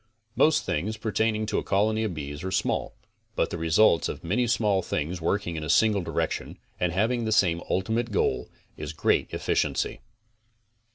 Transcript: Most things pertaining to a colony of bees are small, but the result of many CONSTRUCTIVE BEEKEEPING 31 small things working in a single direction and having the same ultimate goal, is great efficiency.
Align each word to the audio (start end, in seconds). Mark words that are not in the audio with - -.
Most 0.35 0.65
things 0.65 0.97
pertaining 0.97 1.45
to 1.45 1.59
a 1.59 1.63
colony 1.63 2.03
of 2.03 2.15
bees 2.15 2.43
are 2.43 2.49
small, 2.49 2.95
but 3.35 3.51
the 3.51 3.57
result 3.59 4.09
of 4.09 4.23
many 4.23 4.45
CONSTRUCTIVE 4.45 4.57
BEEKEEPING 4.57 4.79
31 4.81 4.81
small 4.81 4.81
things 4.81 5.21
working 5.21 5.55
in 5.57 5.63
a 5.63 5.69
single 5.69 6.01
direction 6.01 6.57
and 6.79 6.91
having 6.91 7.25
the 7.25 7.31
same 7.31 7.61
ultimate 7.69 8.09
goal, 8.11 8.49
is 8.77 8.93
great 8.93 9.31
efficiency. 9.31 10.01